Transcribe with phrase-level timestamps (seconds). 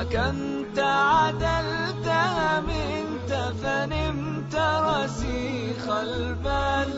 [0.00, 2.08] حكمت عدلت
[2.68, 3.32] منت
[3.62, 6.90] فنمت رسيخ البال.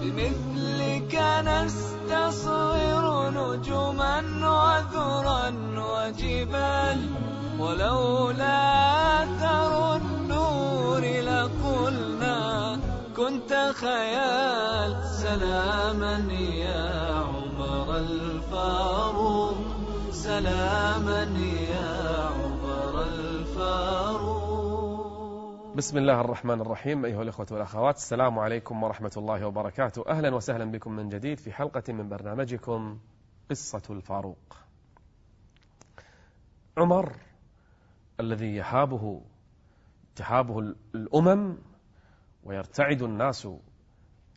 [0.00, 1.14] بمثلك
[1.44, 4.16] نستصغر نجما
[4.54, 5.44] وذرا
[5.76, 6.98] وجبال.
[7.58, 8.60] ولولا
[9.22, 12.40] أثر النور لقلنا
[13.16, 14.90] كنت خيال.
[15.22, 19.58] سلاما يا عمر الفاروق
[20.12, 21.22] سلاما
[21.70, 21.88] يا
[22.26, 22.37] عمر
[25.78, 30.04] بسم الله الرحمن الرحيم أيها الأخوة والأخوات السلام عليكم ورحمة الله وبركاته.
[30.08, 32.98] أهلا وسهلا بكم من جديد في حلقة من برنامجكم
[33.50, 34.56] قصة الفاروق.
[36.78, 37.16] عمر
[38.20, 39.22] الذي يهابه
[40.16, 40.58] تهابه
[40.94, 41.56] الأمم
[42.44, 43.48] ويرتعد الناس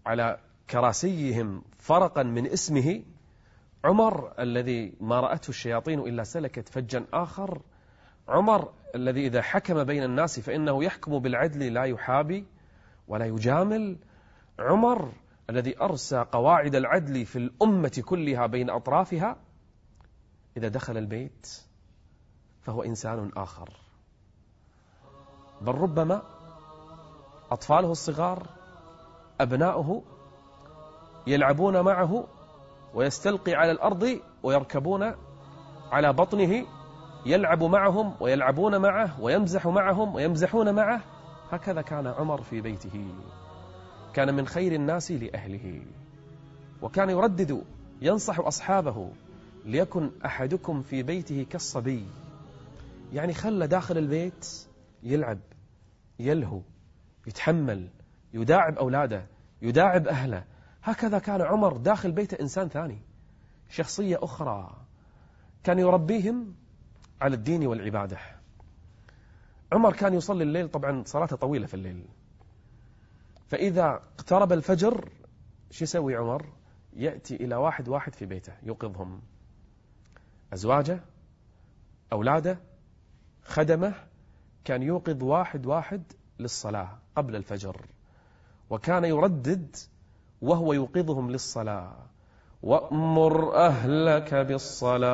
[0.06, 0.40] على
[0.70, 3.04] كراسيهم فرقا من اسمه
[3.86, 7.62] عمر الذي ما رأته الشياطين إلا سلكت فجا آخر
[8.28, 12.46] عمر الذي إذا حكم بين الناس فإنه يحكم بالعدل لا يحابي
[13.08, 13.98] ولا يجامل.
[14.60, 15.12] عمر
[15.50, 19.36] الذي أرسى قواعد العدل في الأمة كلها بين أطرافها
[20.58, 21.48] إذا دخل البيت
[22.62, 23.70] فهو إنسان آخر.
[25.62, 26.22] بل ربما
[27.52, 28.48] أطفاله الصغار
[29.42, 30.04] أبناؤه
[31.28, 32.28] يلعبون معه
[32.94, 35.16] ويستلقي على الأرض ويركبون
[35.92, 36.66] على بطنه
[37.26, 41.02] يلعب معهم ويلعبون معه ويمزح معهم ويمزحون معه.
[41.52, 43.06] هكذا كان عمر في بيته.
[44.14, 45.82] كان من خير الناس لأهله.
[46.82, 47.64] وكان يردد
[48.02, 49.10] ينصح أصحابه
[49.66, 52.06] ليكن أحدكم في بيته كالصبي.
[53.14, 54.48] يعني خلى داخل البيت
[55.04, 55.40] يلعب
[56.20, 56.62] يلهو
[57.28, 57.90] يتحمل
[58.34, 59.26] يداعب أولاده
[59.62, 60.44] يداعب أهله.
[60.84, 63.02] هكذا كان عمر داخل بيته إنسان ثاني.
[63.70, 64.76] شخصية أخرى.
[65.64, 66.56] كان يربيهم
[67.22, 68.18] على الدين والعبادة.
[69.74, 72.06] عمر كان يصلي الليل طبعا صلاته طويلة في الليل.
[73.48, 75.10] فإذا اقترب الفجر
[75.72, 76.46] شو يسوي عمر؟
[76.94, 79.22] يأتي إلى واحد واحد في بيته يوقظهم.
[80.54, 81.00] أزواجه
[82.14, 82.60] أولاده
[83.44, 83.94] خدمه
[84.64, 86.04] كان يوقظ واحد واحد
[86.40, 87.86] للصلاة قبل الفجر.
[88.70, 89.76] وكان يردد
[90.42, 92.11] وهو يوقظهم للصلاة.
[92.64, 95.12] وأمر أهلك بالصلاة.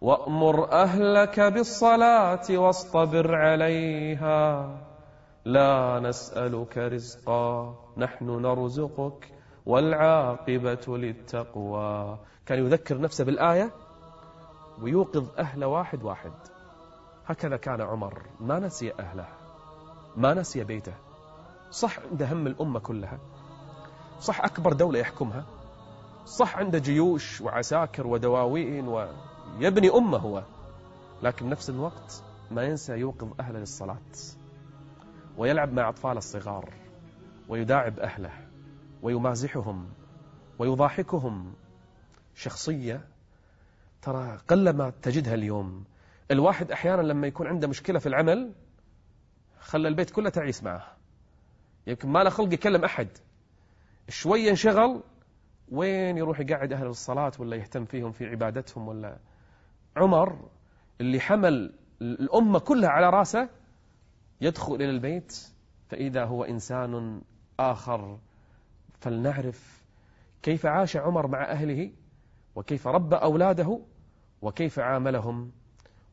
[0.00, 4.68] وأمر أهلك بالصلاة واصطبر عليها.
[5.44, 9.32] لا نسألك رزقا نحن نرزقك
[9.66, 12.18] والعاقبة للتقوى.
[12.46, 13.70] كان يذكر نفسه بالآية؟
[14.82, 16.32] ويوقظ أهل واحد واحد.
[17.26, 18.22] هكذا كان عمر.
[18.40, 19.26] ما نسي أهله
[20.16, 20.94] ما نسي بيته.
[21.70, 23.18] صح عنده هم الأمة كلها.
[24.24, 25.44] صح أكبر دولة يحكمها
[26.26, 30.42] صح عنده جيوش وعساكر ودواوين ويبني أمة هو
[31.22, 34.12] لكن نفس الوقت ما ينسى يوقظ أهله للصلاة
[35.36, 36.72] ويلعب مع أطفال الصغار
[37.48, 38.30] ويداعب أهله
[39.02, 39.88] ويمازحهم
[40.58, 41.54] ويضاحكهم.
[42.34, 43.08] شخصية
[44.02, 45.84] ترى قلما تجدها اليوم.
[46.30, 48.52] الواحد أحيانا لما يكون عنده مشكلة في العمل
[49.60, 50.96] خلى البيت كله تعيس معه.
[51.86, 53.08] يمكن ما له خلق يكلم أحد.
[54.08, 55.02] شوية انشغل
[55.68, 59.18] وين يروح يقعد أهل الصلاة ولا يهتم فيهم في عبادتهم ولا؟
[59.96, 60.48] عمر
[61.00, 63.48] اللي حمل الأمة كلها على رأسه
[64.40, 65.48] يدخل إلى البيت
[65.88, 67.22] فإذا هو إنسان
[67.60, 68.18] آخر
[69.00, 69.84] فلنعرف
[70.42, 71.90] كيف عاش عمر مع أهله
[72.54, 73.80] وكيف ربى أولاده
[74.42, 75.52] وكيف عاملهم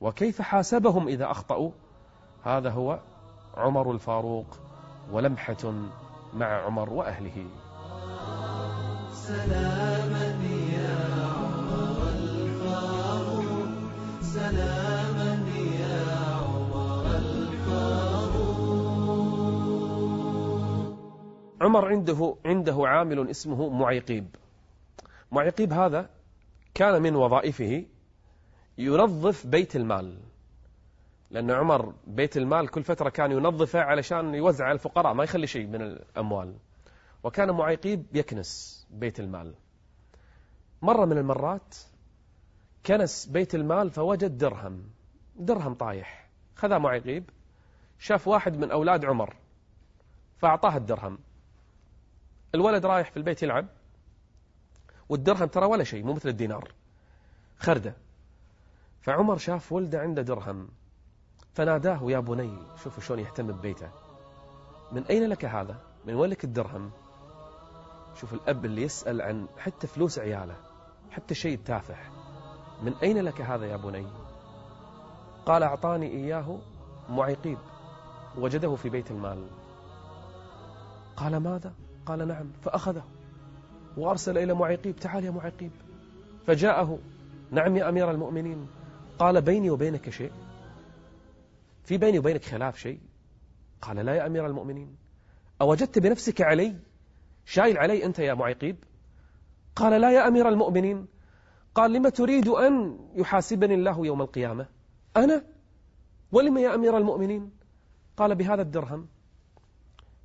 [0.02, 1.72] وكيف حاسبهم إذا أخطأوا.
[2.44, 3.00] هذا هو
[3.58, 4.60] عمر الفاروق
[5.12, 5.74] ولمحة
[6.34, 7.46] مع عمر وأهله.
[9.30, 13.44] يا عمر الفاروق.
[15.80, 18.42] يا عمر الفاروق.
[21.62, 24.36] عمر عنده عنده عامل اسمه معيقيب.
[25.32, 26.10] معيقيب هذا
[26.74, 27.86] كان من وظائفه
[28.78, 30.18] ينظف بيت المال.
[31.32, 35.68] لأن عمر بيت المال كل فترة كان ينظفه علشان يوزع على الفقراء ما يخلي شيء
[35.68, 36.56] من الأموال.
[37.24, 39.54] وكان معيقيب يكنس بيت المال.
[40.82, 41.76] مرة من المرات
[42.86, 44.84] كنس بيت المال فوجد درهم
[45.36, 46.30] درهم طايح.
[46.56, 47.30] خذا معيقيب
[48.00, 49.36] شاف واحد من أولاد عمر
[50.38, 51.18] فأعطاه الدرهم.
[52.56, 53.68] الولد رايح في البيت يلعب
[55.10, 56.72] والدرهم ترى ولا شيء مو مثل الدينار.
[57.58, 57.94] خردة.
[59.02, 60.70] فعمر شاف ولده عنده درهم
[61.54, 63.92] فناداه يا بني شوفوا شلون يهتم ببيته.
[64.92, 66.92] من أين لك هذا؟ من وين لك الدرهم؟
[68.16, 70.56] شوف الأب اللي يسأل عن حتى فلوس عياله
[71.12, 71.96] حتى شيء تافه.
[72.84, 74.08] من أين لك هذا يا بني؟
[75.46, 76.60] قال أعطاني إياه
[77.10, 77.58] معيقيب
[78.38, 79.48] وجده في بيت المال.
[81.16, 81.74] قال ماذا؟
[82.06, 83.04] قال نعم فأخذه
[83.98, 85.72] وأرسل إلى معيقيب تعال يا معيقيب
[86.48, 87.00] فجاءه
[87.52, 88.68] نعم يا أمير المؤمنين.
[89.20, 90.32] قال بيني وبينك شيء؟
[91.84, 93.00] في بيني وبينك خلاف شيء؟
[93.82, 94.96] قال لا يا أمير المؤمنين.
[95.62, 96.76] أوجدت بنفسك علي؟
[97.52, 98.84] شايل علي أنت يا معيقيب
[99.76, 101.08] قال لا يا أمير المؤمنين.
[101.76, 104.68] قال لما تريد أن يحاسبني الله يوم القيامة؟
[105.18, 105.44] أنا؟
[106.32, 107.52] ولم يا أمير المؤمنين؟
[108.18, 109.08] قال بهذا الدرهم.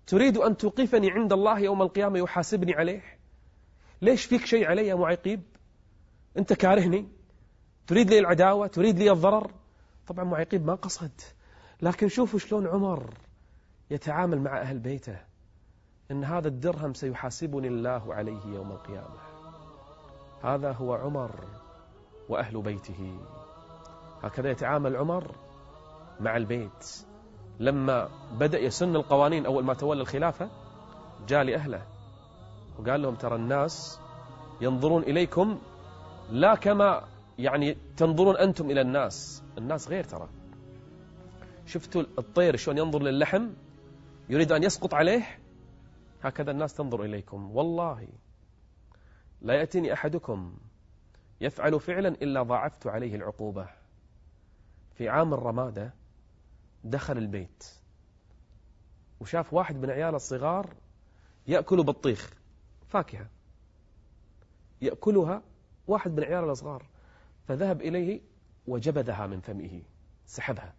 [0.06, 3.02] تريد أن توقفني عند الله يوم القيامة يحاسبني عليه؟
[4.02, 5.42] ليش فيك شيء علي يا معيقيب
[6.38, 7.08] أنت كارهني؟
[7.86, 9.50] تريد لي العداوة؟ تريد لي الضرر؟
[10.06, 11.20] طبعا معيقيب ما قصد.
[11.82, 13.14] لكن شوفوا شلون عمر
[13.90, 15.35] يتعامل مع أهل بيته.
[16.10, 19.18] إن هذا الدرهم سيحاسبني الله عليه يوم القيامة.
[20.42, 21.30] هذا هو عمر
[22.28, 23.18] وأهل بيته.
[24.22, 25.34] هكذا يتعامل عمر
[26.20, 27.06] مع البيت.
[27.60, 28.08] لما
[28.38, 30.50] بدأ يسن القوانين أول ما تولى الخلافة
[31.28, 31.82] جاء لأهله
[32.78, 34.00] وقال لهم ترى الناس
[34.60, 35.58] ينظرون إليكم
[36.30, 37.04] لا كما
[37.38, 39.42] يعني تنظرون أنتم إلى الناس.
[39.58, 40.28] الناس غير ترى.
[41.66, 43.48] شفتوا الطير شلون ينظر للحم؟
[44.28, 45.22] يريد أن يسقط عليه
[46.26, 47.56] هكذا الناس تنظر إليكم.
[47.56, 48.08] والله
[49.40, 50.56] لا يأتيني أحدكم
[51.40, 53.68] يفعل فعلا إلا ضاعفت عليه العقوبة.
[54.94, 55.94] في عام الرمادة
[56.84, 57.64] دخل البيت
[59.20, 60.74] وشاف واحد من عيال الصغار
[61.46, 62.32] يأكل بطيخ
[62.88, 63.28] فاكهة.
[64.80, 65.42] يأكلها
[65.86, 66.86] واحد من عيال الصغار
[67.48, 68.20] فذهب إليه
[68.66, 69.82] وجبذها من فمه
[70.26, 70.74] سحبها.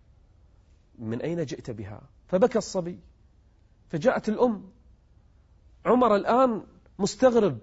[0.99, 2.99] من أين جئت بها؟ فبكى الصبي
[3.89, 4.76] فجاءت الأم
[5.87, 6.63] عمر الآن
[6.99, 7.57] مستغرب.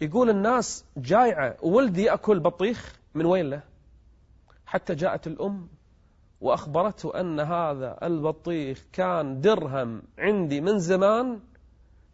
[0.00, 3.62] يقول الناس جايعة وولدي يأكل بطيخ من وين له؟
[4.66, 5.68] حتى جاءت الأم
[6.40, 11.40] وأخبرته أن هذا البطيخ كان درهم عندي من زمان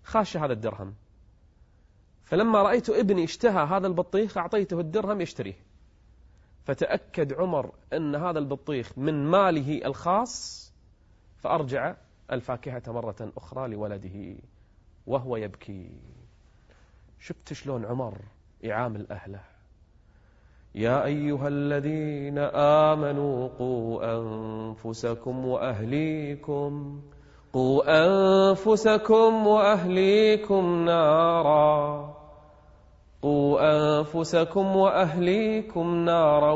[0.04, 0.94] خاش هذا الدرهم.
[2.24, 5.56] فلما رأيت ابني اشتهى هذا البطيخ أعطيته الدرهم يشتريه.
[6.64, 10.66] فتأكد عمر أن هذا البطيخ من ماله الخاص
[11.38, 11.94] فأرجع
[12.32, 14.36] الفاكهة مرة أخرى لولده.
[15.10, 15.90] وهو يبكي.
[17.20, 18.14] شفت شلون عمر
[18.62, 19.40] يعامل أهله؟
[20.74, 22.38] يا أيها الذين
[22.88, 27.02] آمنوا قوا أنفسكم وأهليكم
[27.52, 32.14] قوا أنفسكم وأهليكم نارا.
[33.22, 36.52] قوا أنفسكم وأهليكم نارا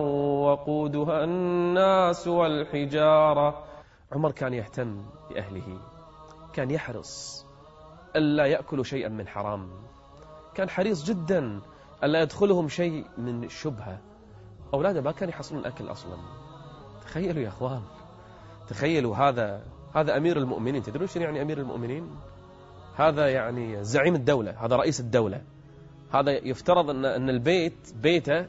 [0.46, 3.64] وقودها الناس والحجارة.
[4.12, 5.80] عمر كان يهتم بأهله
[6.52, 7.43] كان يحرص
[8.16, 9.70] ألا يأكلوا شيئا من حرام.
[10.54, 11.60] كان حريص جدا
[12.04, 14.00] ألا يدخلهم شيء من شبهة.
[14.74, 16.16] أولاده ما كانوا يحصلون أكل أصلا.
[17.02, 17.82] تخيلوا يا أخوان
[18.68, 19.62] تخيلوا هذا
[19.94, 20.82] هذا أمير المؤمنين.
[20.82, 22.10] تدرون شنو يعني أمير المؤمنين؟
[22.96, 25.42] هذا يعني زعيم الدولة هذا رئيس الدولة.
[26.12, 28.46] هذا يفترض أن أن البيت بيته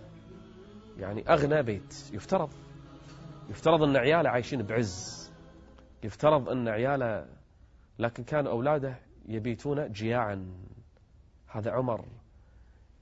[0.98, 2.10] يعني أغنى بيت.
[2.14, 2.50] يفترض
[3.50, 5.26] يفترض أن عياله عايشين بعز.
[6.04, 7.26] يفترض أن عياله
[8.00, 10.56] لكن كانوا أولاده يبيتون جياعا.
[11.48, 12.06] هذا عمر.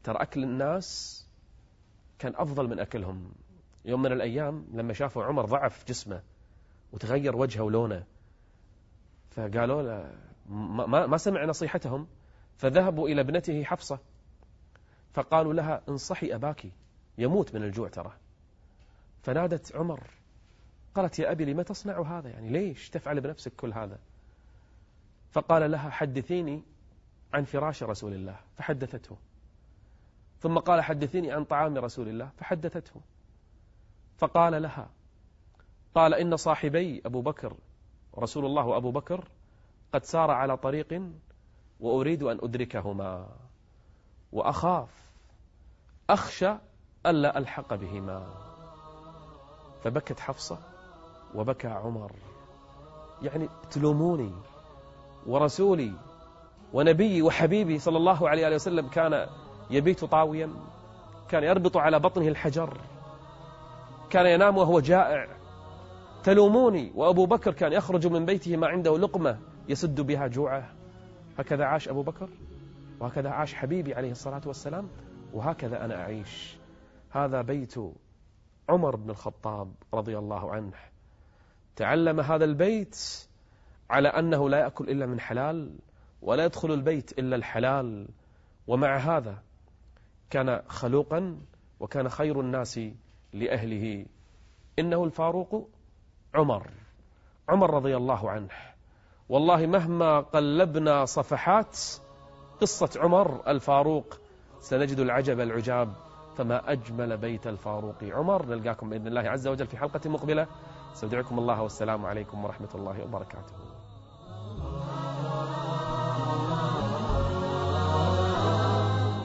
[0.04, 1.20] ترى أكل الناس
[2.20, 3.32] كان أفضل من أكلهم.
[3.86, 6.22] يوم من الأيام لما شافوا عمر ضعف جسمه
[6.92, 8.04] وتغير وجهه ولونه
[9.32, 10.16] فقالوا له
[10.50, 12.08] ما, ما سمع نصيحتهم؟
[12.58, 14.00] فذهبوا إلى ابنته حفصة.
[15.14, 16.66] فقالوا لها انصحي أباك
[17.18, 18.14] يموت من الجوع ترى.
[19.24, 20.00] فنادت عمر
[20.96, 24.00] قالت يا أبي لما تصنع هذا؟ يعني ليش تفعل بنفسك كل هذا؟
[25.34, 26.64] فقال لها حدثيني
[27.34, 29.18] عن فراش رسول الله فحدثته.
[30.40, 33.02] ثم قال حدثيني عن طعام رسول الله فحدثته.
[34.18, 34.90] فقال لها
[35.96, 37.58] قال إن صاحبي أبو بكر
[38.18, 39.28] رسول الله وأبو بكر
[39.94, 41.02] قد سار على طريق
[41.80, 43.28] وأريد أن أدركهما
[44.32, 44.90] وأخاف
[46.10, 46.56] أخشى
[47.06, 48.34] ألا ألحق بهما.
[49.84, 50.60] فبكت حفصة
[51.36, 52.12] وبكى عمر.
[53.22, 54.34] يعني تلوموني.
[55.28, 55.94] ورسولي
[56.74, 59.28] ونبيي وحبيبي صلى الله عليه وسلم كان
[59.70, 60.50] يبيت طاويا
[61.30, 62.78] كان يربط على بطنه الحجر
[64.10, 65.28] كان ينام وهو جائع.
[66.24, 69.40] تلوموني وأبو بكر كان يخرج من بيته ما عنده لقمة
[69.70, 70.70] يسد بها جوعه.
[71.38, 72.30] هكذا عاش أبو بكر
[73.00, 74.90] وهكذا عاش حبيبي عليه الصلاة والسلام
[75.34, 76.58] وهكذا أنا أعيش.
[77.10, 77.76] هذا بيت
[78.70, 80.74] عمر بن الخطاب رضي الله عنه.
[81.76, 83.28] تعلم هذا البيت
[83.94, 85.80] على أنه لا يأكل إلا من حلال
[86.22, 88.08] ولا يدخل البيت إلا الحلال.
[88.68, 89.38] ومع هذا
[90.30, 91.38] كان خلوقا
[91.80, 92.80] وكان خير الناس
[93.34, 94.06] لأهله.
[94.80, 95.70] إنه الفاروق
[96.36, 96.68] عمر
[97.50, 98.50] عمر رضي الله عنه.
[99.30, 101.80] والله مهما قلبنا صفحات
[102.62, 104.20] قصة عمر الفاروق
[104.60, 105.94] سنجد العجب العجاب
[106.36, 108.46] فما أجمل بيت الفاروق عمر.
[108.46, 110.48] نلقاكم بإذن الله عز وجل في حلقة مقبلة.
[110.94, 113.73] استودعكم الله والسلام عليكم ورحمة الله وبركاته.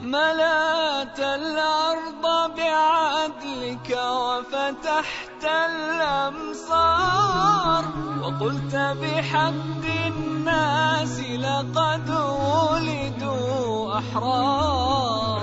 [0.09, 2.23] ملأت الأرض
[2.57, 6.99] بعدلك وفتحت الأمصار
[8.21, 15.41] وقلت بحق الناس لقد ولدوا أحرار